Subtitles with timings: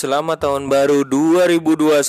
[0.00, 2.00] Selamat tahun baru 2021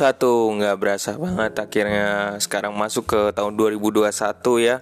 [0.64, 4.08] Nggak berasa banget akhirnya sekarang masuk ke tahun 2021
[4.64, 4.80] ya.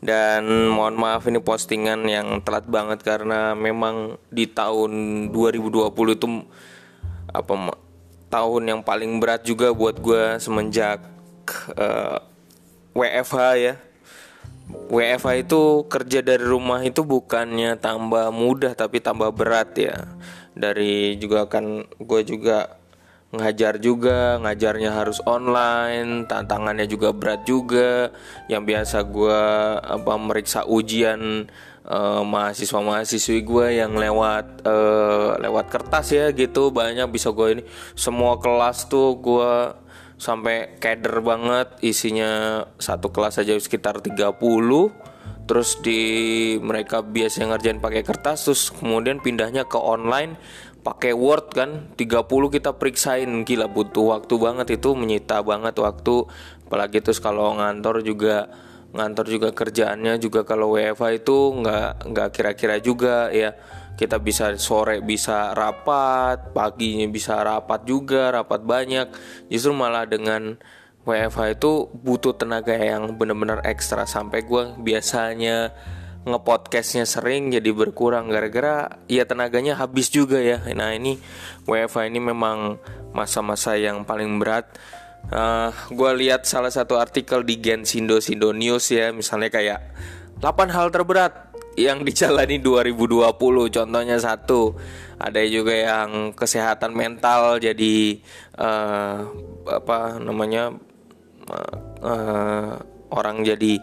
[0.00, 6.28] Dan mohon maaf ini postingan yang telat banget Karena memang di tahun 2020 itu
[7.36, 7.76] apa
[8.32, 11.04] Tahun yang paling berat juga buat gue semenjak
[11.76, 12.18] uh, eh,
[12.96, 13.74] WFH ya.
[14.88, 20.08] WFH itu kerja dari rumah itu bukannya tambah mudah tapi tambah berat ya
[20.58, 22.76] dari juga kan gue juga
[23.28, 28.10] ngajar juga ngajarnya harus online tantangannya juga berat juga.
[28.50, 29.42] Yang biasa gue
[29.78, 31.46] apa meriksa ujian
[31.86, 37.62] uh, mahasiswa mahasiswi gue yang lewat uh, lewat kertas ya gitu banyak bisa gue ini.
[37.94, 39.52] Semua kelas tuh gue
[40.18, 44.26] sampai keder banget isinya satu kelas aja sekitar 30
[45.48, 46.00] terus di
[46.60, 50.36] mereka biasa ngerjain pakai kertas terus kemudian pindahnya ke online
[50.88, 51.70] pakai Word kan.
[52.00, 53.28] 30 kita periksain.
[53.44, 56.24] Gila butuh waktu banget itu menyita banget waktu.
[56.64, 58.48] Apalagi terus kalau ngantor juga
[58.88, 63.52] ngantor juga kerjaannya juga kalau WFA itu nggak nggak kira-kira juga ya.
[63.98, 69.08] Kita bisa sore bisa rapat paginya bisa rapat juga rapat banyak.
[69.50, 70.56] Justru malah dengan
[71.08, 74.04] WFH itu butuh tenaga yang benar-benar ekstra.
[74.04, 75.72] Sampai gue biasanya
[76.28, 80.60] ngepodcastnya sering jadi berkurang gara-gara ya tenaganya habis juga ya.
[80.76, 81.16] Nah ini
[81.64, 82.76] WFH ini memang
[83.16, 84.68] masa-masa yang paling berat.
[85.32, 89.80] Uh, gue lihat salah satu artikel di Gen Sindo Sindo News ya misalnya kayak
[90.40, 93.38] 8 hal terberat yang dijalani 2020
[93.70, 94.78] contohnya satu
[95.18, 98.22] ada juga yang kesehatan mental jadi
[98.58, 99.26] uh,
[99.66, 100.74] apa namanya
[101.48, 102.72] uh,
[103.12, 103.80] orang jadi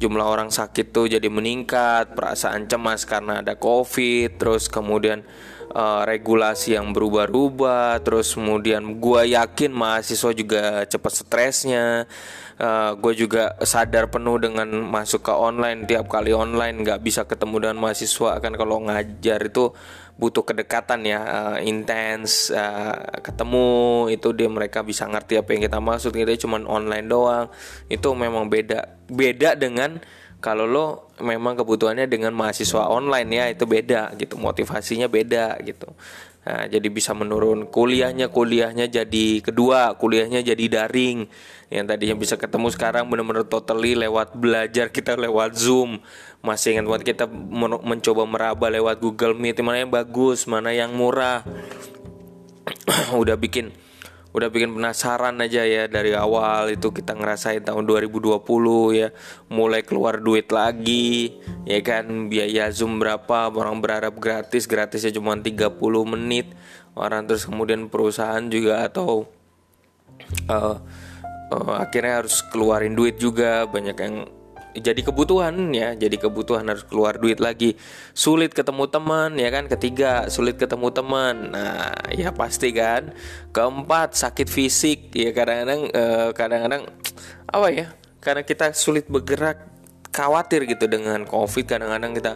[0.00, 5.20] jumlah orang sakit tuh jadi meningkat, perasaan cemas karena ada COVID, terus kemudian
[5.76, 12.08] uh, regulasi yang berubah-ubah, terus kemudian gue yakin mahasiswa juga cepat stresnya,
[12.56, 17.28] uh, eh, gue juga sadar penuh dengan masuk ke online tiap kali online nggak bisa
[17.28, 19.76] ketemu dengan mahasiswa kan kalau ngajar itu
[20.20, 25.80] butuh kedekatan ya uh, intens uh, ketemu itu dia mereka bisa ngerti apa yang kita
[25.80, 27.48] maksud kita cuma online doang.
[27.88, 29.96] Itu memang beda beda dengan
[30.40, 35.92] kalau lo memang kebutuhannya dengan mahasiswa online ya itu beda gitu motivasinya beda gitu
[36.50, 37.70] Nah, jadi bisa menurun.
[37.70, 41.30] Kuliahnya kuliahnya jadi kedua kuliahnya jadi daring.
[41.70, 46.02] Yang tadinya bisa ketemu sekarang benar-benar totally lewat belajar kita lewat zoom.
[46.42, 47.30] Masih ingat buat kita
[47.86, 51.46] mencoba meraba lewat Google Meet mana yang bagus mana yang murah.
[53.22, 53.70] Udah bikin
[54.30, 58.38] udah bikin penasaran aja ya dari awal itu kita ngerasain tahun 2020
[58.94, 59.10] ya
[59.50, 62.30] mulai keluar duit lagi ya kan?
[62.30, 65.74] Biaya zoom berapa orang berharap gratis gratisnya cuma 30
[66.06, 66.54] menit.
[66.94, 69.26] Orang terus kemudian perusahaan juga atau
[70.50, 70.76] uh,
[71.50, 74.16] uh, akhirnya harus keluarin duit juga banyak yang
[74.76, 75.94] jadi kebutuhan ya.
[75.98, 77.74] Jadi kebutuhan harus keluar duit lagi.
[78.14, 79.66] Sulit ketemu teman ya kan?
[79.66, 81.54] Ketiga sulit ketemu teman.
[81.54, 83.10] Nah ya pasti kan?
[83.50, 85.10] Keempat sakit fisik.
[85.16, 86.82] Ya kadang-kadang eh, kadang-kadang
[87.50, 87.86] apa ya?
[88.20, 89.66] Karena kita sulit bergerak
[90.14, 91.66] khawatir gitu dengan covid.
[91.66, 92.32] Kadang-kadang kita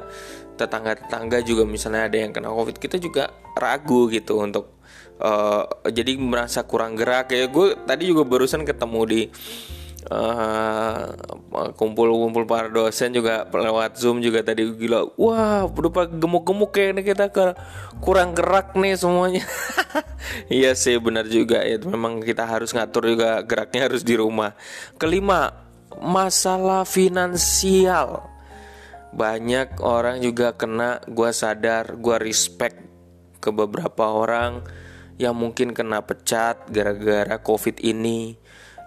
[0.54, 4.78] tetangga-tetangga juga misalnya ada yang kena covid kita juga ragu gitu untuk
[5.18, 7.34] uh, jadi merasa kurang gerak.
[7.34, 9.20] Ya gue tadi juga barusan ketemu di
[11.74, 15.16] kumpul-kumpul uh, para dosen juga lewat zoom juga tadi gila.
[15.16, 17.56] Wah berupa gemuk-gemuk kayaknya kita ke
[18.04, 19.44] kurang gerak nih semuanya.
[20.48, 21.62] Iya sih benar juga.
[21.62, 24.56] Ya memang kita harus ngatur juga geraknya harus di rumah.
[24.96, 25.52] Kelima
[26.00, 28.24] masalah finansial.
[29.14, 32.82] Banyak orang juga kena gua sadar gua respect
[33.38, 34.64] ke beberapa orang
[35.20, 38.34] yang mungkin kena pecat gara-gara covid ini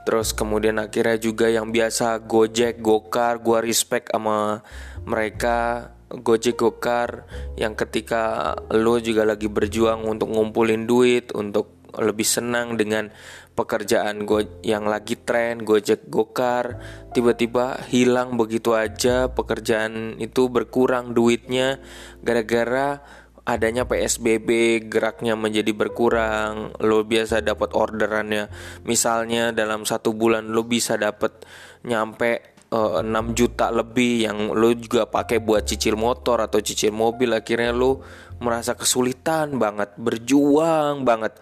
[0.07, 4.63] Terus kemudian akhirnya juga yang biasa Gojek, Gokar, gua respect sama
[5.03, 5.91] mereka.
[6.07, 7.27] Gojek Gokar
[7.59, 13.11] yang ketika lo juga lagi berjuang untuk ngumpulin duit untuk lebih senang dengan
[13.57, 16.79] pekerjaan gue yang lagi tren Gojek Gokar
[17.11, 21.83] tiba-tiba hilang begitu aja pekerjaan itu berkurang duitnya.
[22.23, 23.03] Gara-gara
[23.47, 28.51] adanya PSBB geraknya menjadi berkurang lo biasa dapat orderannya.
[28.83, 31.47] Misalnya dalam satu bulan lo bisa dapat
[31.87, 36.91] nyampe uh, eh, 6 juta lebih yang lo juga pakai buat cicil motor atau cicil
[36.91, 37.31] mobil.
[37.31, 38.03] Akhirnya lo
[38.43, 41.39] merasa kesulitan banget berjuang banget.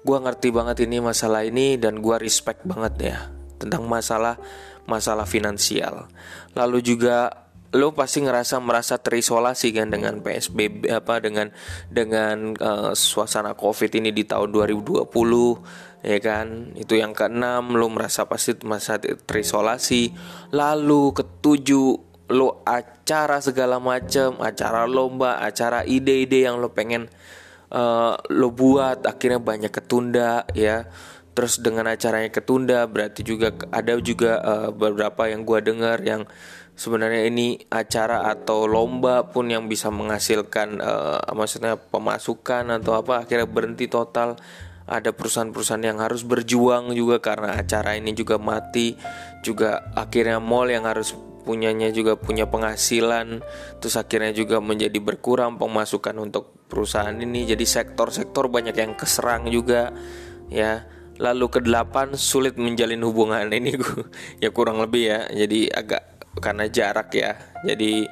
[0.00, 3.18] Gua ngerti banget ini masalah ini dan gua respect banget ya
[3.60, 4.40] tentang masalah
[4.88, 6.08] masalah finansial.
[6.56, 7.45] Lalu juga
[7.76, 11.52] lo pasti ngerasa merasa terisolasi kan dengan PSBB apa dengan
[11.92, 15.04] dengan uh, suasana Covid ini di tahun 2020
[16.02, 16.72] ya kan?
[16.72, 20.16] Itu yang keenam lo merasa pasti merasa terisolasi.
[20.56, 21.88] Lalu ketujuh
[22.32, 27.06] lo acara segala macam acara lomba acara ide-ide yang lo pengen
[27.70, 30.90] uh, lo buat akhirnya banyak ketunda ya
[31.36, 36.24] terus dengan acaranya ketunda berarti juga ada juga uh, beberapa yang gua dengar yang
[36.76, 43.48] sebenarnya ini acara atau lomba pun yang bisa menghasilkan uh, maksudnya pemasukan atau apa akhirnya
[43.48, 44.36] berhenti total.
[44.86, 48.94] Ada perusahaan-perusahaan yang harus berjuang juga karena acara ini juga mati
[49.42, 51.10] juga akhirnya mall yang harus
[51.42, 53.42] punyanya juga punya penghasilan
[53.82, 57.50] terus akhirnya juga menjadi berkurang pemasukan untuk perusahaan ini.
[57.50, 59.90] Jadi sektor-sektor banyak yang keserang juga
[60.54, 60.86] ya
[61.16, 64.04] Lalu kedelapan sulit menjalin hubungan ini gue
[64.42, 65.20] ya kurang lebih ya.
[65.32, 66.02] Jadi agak
[66.40, 67.36] karena jarak ya.
[67.64, 68.04] Jadi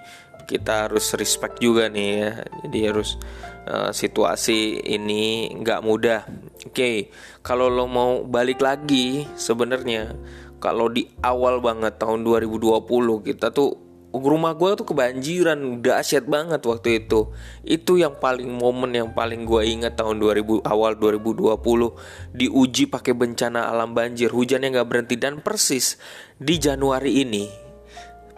[0.45, 2.31] kita harus respect juga nih ya.
[2.65, 3.17] Jadi harus
[3.69, 6.25] uh, situasi ini nggak mudah.
[6.65, 6.97] Oke, okay.
[7.45, 10.17] kalau lo mau balik lagi sebenarnya
[10.65, 12.89] kalau di awal banget tahun 2020
[13.21, 13.83] kita tuh
[14.22, 17.34] rumah gue tuh kebanjiran dahsyat banget waktu itu.
[17.66, 21.58] Itu yang paling momen yang paling gue ingat tahun 2000 awal 2020
[22.31, 24.31] diuji pakai bencana alam banjir.
[24.31, 25.99] Hujannya nggak berhenti dan persis
[26.38, 27.64] di Januari ini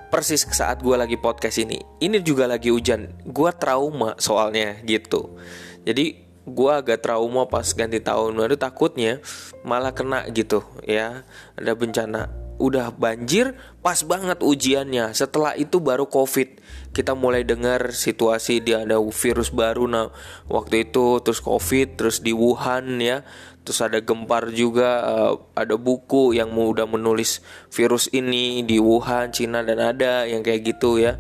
[0.07, 3.13] persis saat gue lagi podcast ini ini juga lagi hujan.
[3.29, 5.37] Gue trauma soalnya gitu.
[5.85, 8.33] Jadi gue agak trauma pas ganti tahun.
[8.39, 9.21] Baru takutnya
[9.67, 11.27] malah kena gitu ya
[11.59, 15.13] ada bencana udah banjir pas banget ujiannya.
[15.13, 16.61] Setelah itu baru covid.
[16.93, 19.85] Kita mulai dengar situasi dia ada virus baru.
[19.85, 20.09] Nah
[20.49, 23.23] waktu itu terus covid terus di Wuhan ya.
[23.67, 27.43] Terus ada gempar juga uh, ada buku yang udah menulis
[27.75, 31.19] virus ini di Wuhan Cina dan ada yang kayak gitu ya.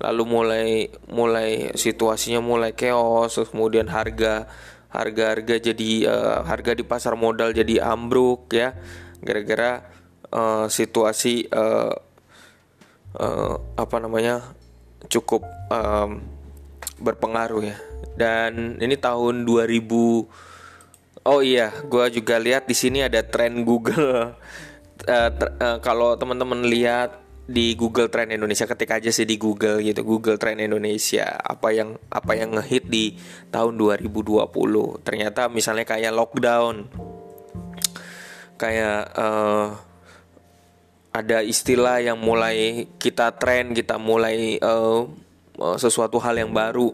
[0.00, 0.68] Lalu mulai
[1.12, 4.48] mulai situasinya mulai chaos terus kemudian harga
[4.88, 8.72] harga harga jadi uh, harga di pasar modal jadi ambruk ya.
[9.22, 9.91] Gara-gara
[10.32, 11.92] uh, situasi uh,
[13.20, 14.56] uh, apa namanya
[15.06, 16.24] cukup um,
[16.98, 17.76] berpengaruh ya.
[18.16, 24.32] Dan ini tahun 2000 oh iya gue juga lihat di sini ada tren Google.
[25.02, 30.06] Uh, uh, kalau teman-teman lihat di Google Trend Indonesia ketik aja sih di Google gitu
[30.06, 33.18] Google Trend Indonesia apa yang apa yang ngehit di
[33.50, 34.46] tahun 2020
[35.02, 36.86] ternyata misalnya kayak lockdown
[38.54, 39.74] kayak uh,
[41.12, 45.04] ada istilah yang mulai kita tren, kita mulai uh,
[45.76, 46.88] sesuatu hal yang baru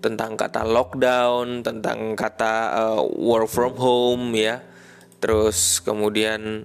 [0.00, 4.64] tentang kata lockdown, tentang kata uh, work from home ya.
[5.20, 6.64] Terus kemudian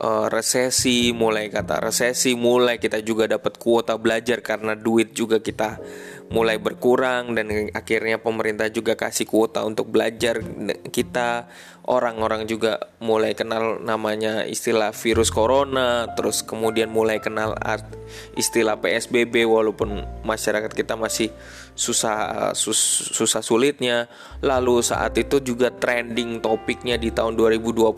[0.00, 5.80] uh, resesi, mulai kata resesi, mulai kita juga dapat kuota belajar karena duit juga kita
[6.26, 10.42] mulai berkurang dan akhirnya pemerintah juga kasih kuota untuk belajar
[10.90, 11.46] kita
[11.86, 17.86] orang-orang juga mulai kenal namanya istilah virus corona terus kemudian mulai kenal art
[18.34, 21.30] istilah PSBB walaupun masyarakat kita masih
[21.76, 22.78] susah sus,
[23.12, 24.08] susah sulitnya.
[24.40, 27.94] Lalu saat itu juga trending topiknya di tahun 2020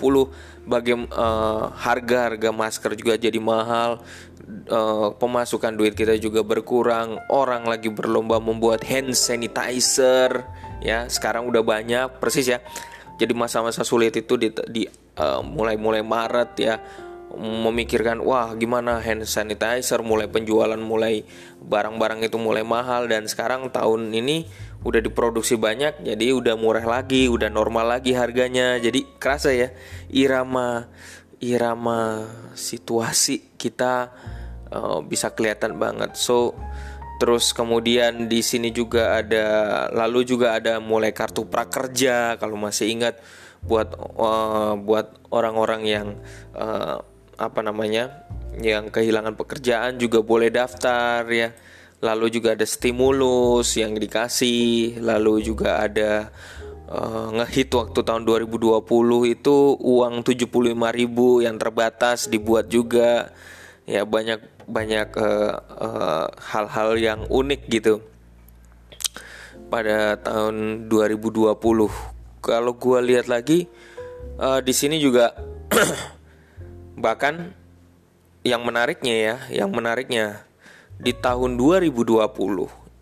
[0.68, 4.04] bagaimana uh, harga-harga masker juga jadi mahal
[4.68, 10.44] uh, pemasukan duit kita juga berkurang orang lagi berlomba membuat hand sanitizer
[10.84, 12.60] ya sekarang udah banyak persis ya
[13.18, 14.82] jadi masa-masa sulit itu di, di
[15.18, 16.74] uh, mulai mulai Maret ya
[17.38, 21.28] memikirkan wah gimana hand sanitizer mulai penjualan mulai
[21.60, 24.48] barang-barang itu mulai mahal dan sekarang tahun ini
[24.80, 29.68] udah diproduksi banyak jadi udah murah lagi udah normal lagi harganya jadi kerasa ya
[30.08, 30.88] irama
[31.38, 32.26] irama
[32.58, 34.10] situasi kita
[34.70, 36.18] uh, bisa kelihatan banget.
[36.18, 36.54] So
[37.18, 39.46] terus kemudian di sini juga ada
[39.90, 43.18] lalu juga ada mulai kartu prakerja kalau masih ingat
[43.62, 46.08] buat uh, buat orang-orang yang
[46.54, 47.02] uh,
[47.38, 48.26] apa namanya
[48.58, 51.54] yang kehilangan pekerjaan juga boleh daftar ya.
[51.98, 56.30] Lalu juga ada stimulus yang dikasih lalu juga ada
[56.86, 58.86] uh, ngehit waktu tahun 2020
[59.34, 63.34] itu uang 75.000 yang terbatas dibuat juga.
[63.82, 68.04] Ya banyak banyak uh, uh, hal-hal yang unik gitu.
[69.72, 71.56] Pada tahun 2020
[72.44, 73.68] kalau gue lihat lagi
[74.40, 75.34] uh, di sini juga
[77.04, 77.52] bahkan
[78.46, 80.48] yang menariknya ya yang menariknya
[80.96, 82.16] di tahun 2020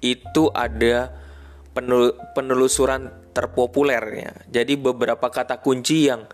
[0.04, 1.12] itu ada
[2.32, 4.49] penelusuran terpopulernya.
[4.49, 6.25] Jadi beberapa kata kunci yang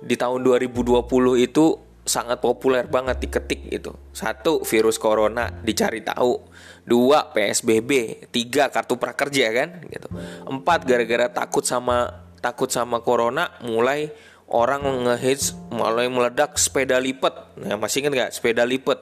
[0.00, 1.04] di tahun 2020
[1.36, 1.64] itu
[2.10, 3.94] sangat populer banget diketik gitu.
[4.10, 6.50] Satu, virus corona dicari tahu.
[6.82, 8.26] Dua, PSBB.
[8.34, 10.10] Tiga, kartu prakerja kan gitu.
[10.50, 14.10] Empat, gara-gara takut sama takut sama corona mulai
[14.50, 17.54] orang ngehits mulai meledak sepeda lipat.
[17.62, 18.98] Nah, masih ingat nggak sepeda lipat?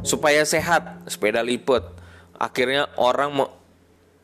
[0.00, 1.84] Supaya sehat, sepeda lipat.
[2.40, 3.36] Akhirnya orang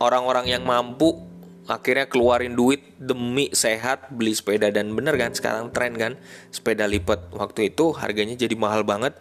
[0.00, 1.31] orang-orang yang mampu
[1.70, 4.72] akhirnya keluarin duit demi sehat beli sepeda.
[4.72, 6.18] Dan bener kan sekarang tren kan
[6.50, 7.30] sepeda lipat.
[7.34, 9.14] Waktu itu harganya jadi mahal banget.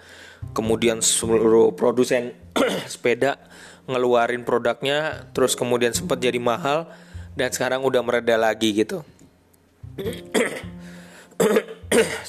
[0.58, 2.34] Kemudian seluruh produsen
[2.92, 3.38] sepeda
[3.86, 6.86] ngeluarin produknya terus kemudian sempat jadi mahal
[7.34, 9.06] dan sekarang udah mereda lagi gitu.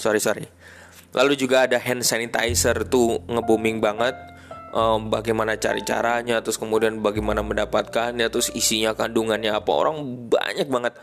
[0.03, 0.49] Sorry sorry.
[1.13, 4.17] Lalu juga ada hand sanitizer tuh nge-booming banget
[4.73, 9.71] um, bagaimana cari caranya, terus kemudian bagaimana mendapatkannya, terus isinya kandungannya apa.
[9.71, 10.97] Orang banyak banget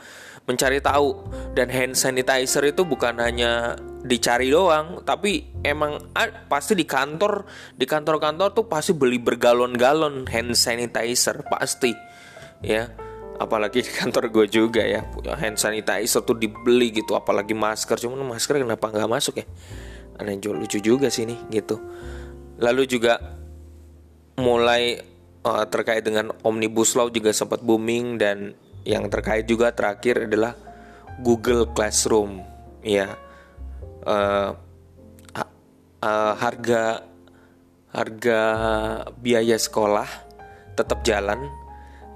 [0.49, 1.15] mencari tahu.
[1.53, 6.01] Dan hand sanitizer itu bukan hanya dicari doang, tapi emang
[6.49, 7.45] pasti di kantor
[7.77, 11.93] di kantor-kantor tuh pasti beli bergalon-galon hand sanitizer pasti.
[12.59, 12.91] Ya
[13.39, 15.07] apalagi di kantor gue juga ya
[15.39, 17.95] hand sanitizer tuh dibeli gitu apalagi masker.
[17.95, 19.45] Cuman masker kenapa nggak masuk ya?
[20.19, 21.79] Aneh lucu juga sih nih gitu.
[22.59, 23.38] Lalu juga
[24.39, 25.03] mulai
[25.43, 28.55] uh, terkait dengan omnibus law juga sempat booming dan
[28.87, 30.55] yang terkait juga terakhir adalah
[31.19, 32.41] Google Classroom
[32.81, 33.19] ya.
[34.07, 34.55] Uh,
[35.99, 37.03] uh, harga
[37.91, 38.41] harga
[39.19, 40.07] biaya sekolah
[40.77, 41.51] tetap jalan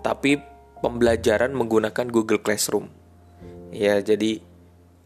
[0.05, 0.39] tapi
[0.79, 2.91] pembelajaran menggunakan Google Classroom.
[3.73, 4.43] Ya jadi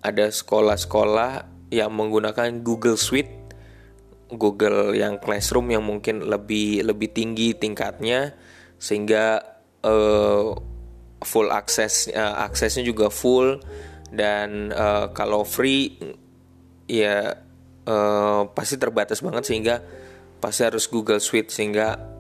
[0.02, 3.37] ada sekolah-sekolah yang menggunakan Google Suite
[4.32, 8.36] Google yang Classroom yang mungkin lebih lebih tinggi tingkatnya
[8.76, 9.40] sehingga
[9.84, 10.52] uh,
[11.24, 13.58] full akses uh, aksesnya juga full
[14.12, 15.96] dan uh, kalau free
[16.88, 17.36] ya
[17.88, 19.76] uh, pasti terbatas banget sehingga
[20.38, 22.16] pasti harus Google Suite sehingga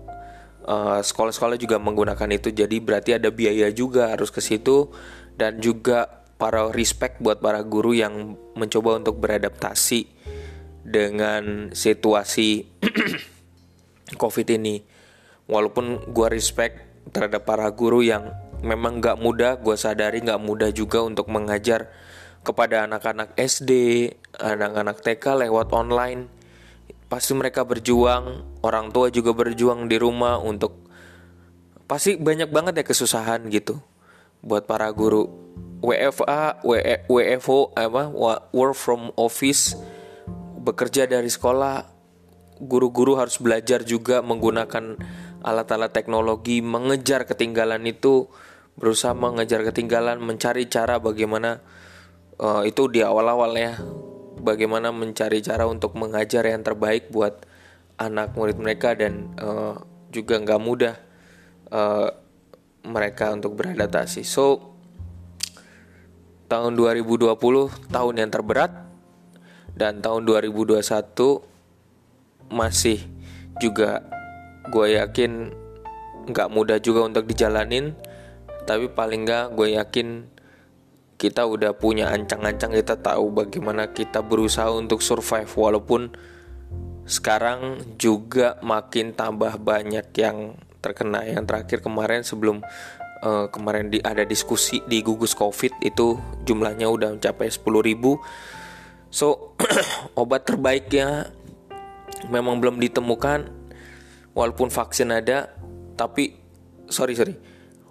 [0.68, 2.52] sekolah sekolah-sekolah juga menggunakan itu.
[2.52, 4.92] Jadi berarti ada biaya juga harus ke situ
[5.40, 10.06] dan juga para respect buat para guru yang mencoba untuk beradaptasi
[10.88, 12.63] dengan situasi
[14.22, 14.79] COVID ini.
[15.51, 18.32] Walaupun gue respect terhadap para guru yang
[18.63, 21.91] memang gak mudah, gue sadari gak mudah juga untuk mengajar
[22.48, 23.72] kepada anak-anak SD,
[24.39, 26.32] anak-anak TK lewat online.
[27.12, 30.88] Pasti mereka berjuang, orang tua juga berjuang di rumah untuk
[31.88, 33.79] pasti banyak banget ya kesusahan gitu
[34.44, 35.48] buat para guru.
[35.77, 36.60] WFA,
[37.08, 38.10] WFO apa
[38.51, 39.77] work from office
[40.67, 41.88] bekerja dari sekolah,
[42.59, 45.00] guru-guru harus belajar juga menggunakan
[45.39, 48.27] alat-alat teknologi, mengejar ketinggalan itu,
[48.75, 51.63] berusaha mengejar ketinggalan, mencari cara bagaimana
[52.43, 53.79] uh, itu di awal-awal ya,
[54.43, 57.47] bagaimana mencari cara untuk mengajar yang terbaik buat
[57.97, 59.79] anak murid mereka dan uh,
[60.13, 60.95] juga nggak mudah
[61.74, 62.09] uh,
[62.86, 64.24] mereka untuk beradaptasi.
[64.24, 64.75] So
[66.47, 67.27] tahun 2020
[67.91, 68.87] tahun yang terberat
[69.77, 70.81] dan tahun 2021
[72.50, 73.00] masih
[73.62, 74.01] juga
[74.74, 75.53] gue yakin
[76.27, 77.93] nggak mudah juga untuk dijalanin.
[78.67, 80.07] Tapi paling nggak gue yakin
[81.17, 85.48] kita udah punya ancang-ancang kita tahu bagaimana kita berusaha untuk survive.
[85.48, 86.12] Walaupun
[87.07, 91.24] sekarang juga makin tambah banyak yang terkena.
[91.24, 92.60] Yang terakhir kemarin sebelum
[93.24, 98.19] uh, kemarin di, ada diskusi di gugus covid itu jumlahnya udah mencapai 10 ribu
[99.10, 99.56] So
[100.22, 101.32] obat terbaiknya
[102.28, 103.48] memang belum ditemukan
[104.34, 105.54] walaupun vaksin ada
[105.98, 106.38] tapi
[106.92, 107.36] sorry sorry.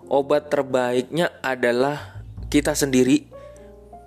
[0.07, 3.27] Obat terbaiknya adalah kita sendiri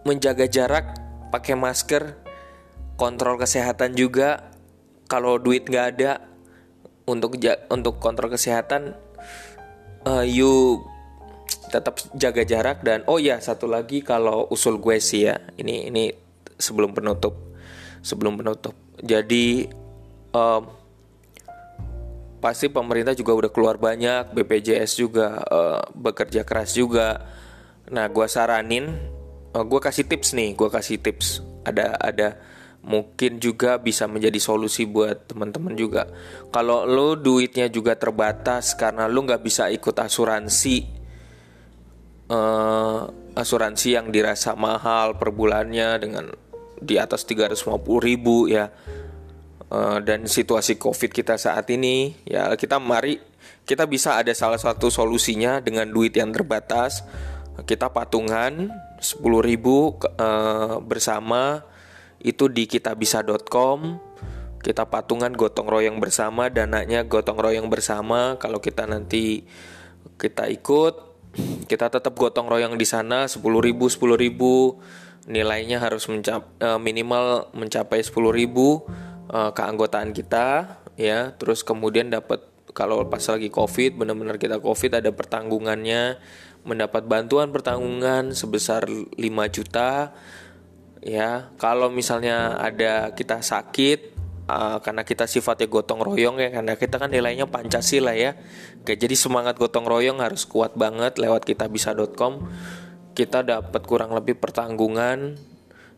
[0.07, 0.95] menjaga jarak
[1.27, 2.15] pakai masker
[2.95, 4.47] kontrol kesehatan juga.
[5.09, 6.29] Kalau duit nggak ada
[7.09, 7.41] untuk
[7.73, 8.93] untuk kontrol kesehatan
[10.05, 10.85] uh, you
[11.73, 16.28] tetap jaga jarak dan oh ya satu lagi kalau usul gue sih ya ini ini
[16.59, 17.49] sebelum penutup
[18.01, 18.75] sebelum penutup.
[18.99, 19.67] Jadi
[20.31, 20.63] um,
[22.39, 27.19] pasti pemerintah juga udah keluar banyak BPJS juga uh, bekerja keras juga.
[27.91, 28.85] Nah gue saranin
[29.55, 31.43] uh, eh, gue kasih tips nih gue kasih tips.
[31.67, 32.29] Ada ada
[32.79, 36.07] mungkin juga bisa menjadi solusi buat teman-teman juga.
[36.49, 40.77] Kalau lo duitnya juga terbatas karena lo nggak bisa ikut asuransi
[42.31, 43.03] uh,
[43.35, 46.48] asuransi yang dirasa mahal per bulannya dengan
[46.79, 48.71] di atas 350 ribu ya.
[49.69, 53.21] Uh, dan situasi covid kita saat ini ya kita mari
[53.69, 57.05] kita bisa ada salah satu solusinya dengan duit yang terbatas.
[57.59, 61.61] Kita patungan 10 ribu uh, bersama.
[62.19, 64.09] Itu di kitabisa.com
[64.59, 68.35] kita patungan gotong royong bersama dananya gotong royong bersama.
[68.35, 69.47] Kalau kita nanti
[70.19, 71.09] kita ikut
[71.69, 78.17] kita tetap gotong royong di sana 10.000 10.000 nilainya harus mencap, uh, minimal mencapai 10.000
[78.17, 81.37] uh, keanggotaan kita ya.
[81.37, 86.17] Terus kemudian dapat kalau pas lagi covid benar-benar kita covid ada pertanggungannya
[86.65, 89.15] mendapat bantuan pertanggungan sebesar 5
[89.53, 90.17] juta
[91.05, 91.53] ya.
[91.61, 94.17] Kalau misalnya ada kita sakit
[94.49, 98.33] uh, karena kita sifatnya gotong royong ya karena kita kan nilainya Pancasila ya.
[98.81, 102.49] Oke, jadi semangat gotong royong harus kuat banget lewat kita bisa.com
[103.19, 105.35] kita dapat kurang lebih pertanggungan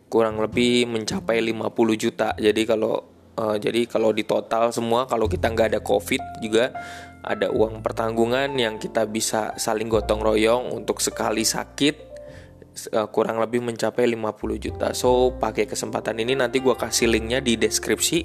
[0.10, 1.70] kurang lebih mencapai 50
[2.02, 3.06] juta jadi kalau
[3.38, 6.74] uh, jadi kalau di total semua kalau kita nggak ada covid juga
[7.22, 11.96] ada uang pertanggungan yang kita bisa saling gotong royong untuk sekali sakit
[12.98, 14.88] uh, kurang lebih mencapai 50 juta.
[14.98, 18.20] So, pakai kesempatan ini nanti gua kasih linknya di deskripsi.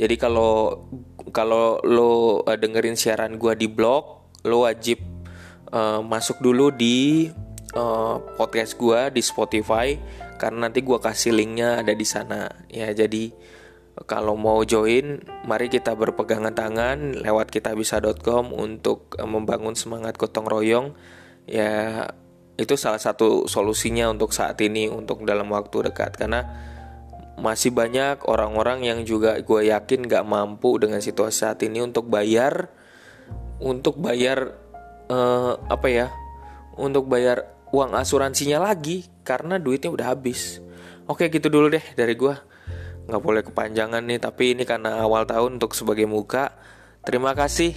[0.00, 0.88] Jadi kalau
[1.32, 4.96] kalau lo uh, dengerin siaran gua di blog, lo wajib
[5.72, 7.28] uh, masuk dulu di
[7.76, 9.92] uh, podcast gua di Spotify
[10.40, 12.48] karena nanti gua kasih linknya ada di sana.
[12.72, 13.30] Ya, jadi
[14.04, 20.92] kalau mau join, mari kita berpegangan tangan lewat kitabisa.com untuk membangun semangat gotong royong.
[21.48, 22.04] Ya,
[22.56, 26.44] itu salah satu solusinya untuk saat ini untuk dalam waktu dekat karena
[27.36, 32.72] masih banyak orang-orang yang juga gue yakin gak mampu dengan situasi saat ini untuk bayar
[33.60, 34.56] untuk bayar
[35.12, 36.08] uh, apa ya
[36.80, 40.64] untuk bayar uang asuransinya lagi karena duitnya udah habis.
[41.04, 42.32] Oke gitu dulu deh dari gue
[43.06, 46.56] nggak boleh kepanjangan nih tapi ini karena awal tahun untuk sebagai muka.
[47.04, 47.76] Terima kasih.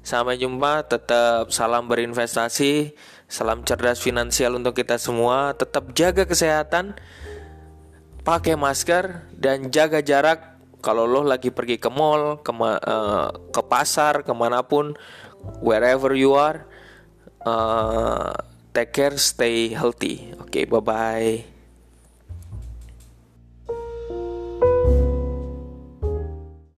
[0.00, 0.86] Sampai jumpa.
[0.86, 2.94] Tetap salam berinvestasi
[3.26, 5.50] Salam cerdas finansial untuk kita semua.
[5.58, 6.94] Tetap jaga kesehatan,
[8.22, 10.62] pakai masker, dan jaga jarak.
[10.78, 14.94] Kalau lo lagi pergi ke mall, ke, uh, ke pasar, ke mana pun,
[15.58, 16.70] wherever you are,
[17.42, 18.30] uh,
[18.76, 20.36] take care, stay healthy.
[20.36, 21.55] Oke, okay, bye bye.